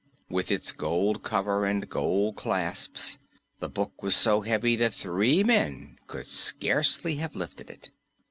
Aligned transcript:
With 0.31 0.49
its 0.49 0.71
gold 0.71 1.21
cover 1.21 1.63
and 1.63 1.87
gold 1.87 2.35
clasps, 2.35 3.19
the 3.59 3.69
book 3.69 4.01
was 4.01 4.15
so 4.15 4.41
heavy 4.41 4.75
that 4.77 4.95
three 4.95 5.43
men 5.43 5.99
could 6.07 6.25
scarcely 6.25 7.17
have 7.17 7.35
lifted 7.35 7.69
it. 7.69 7.91